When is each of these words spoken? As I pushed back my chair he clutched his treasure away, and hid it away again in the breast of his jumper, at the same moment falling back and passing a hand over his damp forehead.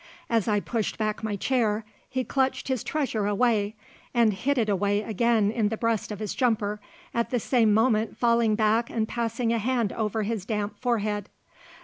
As 0.31 0.47
I 0.47 0.59
pushed 0.59 0.97
back 0.97 1.21
my 1.23 1.35
chair 1.35 1.85
he 2.09 2.23
clutched 2.23 2.69
his 2.69 2.83
treasure 2.83 3.27
away, 3.27 3.75
and 4.15 4.33
hid 4.33 4.57
it 4.57 4.67
away 4.67 5.03
again 5.03 5.51
in 5.51 5.69
the 5.69 5.77
breast 5.77 6.11
of 6.11 6.17
his 6.17 6.33
jumper, 6.33 6.81
at 7.13 7.29
the 7.29 7.39
same 7.39 7.71
moment 7.71 8.17
falling 8.17 8.55
back 8.55 8.89
and 8.89 9.07
passing 9.07 9.53
a 9.53 9.59
hand 9.59 9.93
over 9.93 10.23
his 10.23 10.43
damp 10.43 10.75
forehead. 10.79 11.29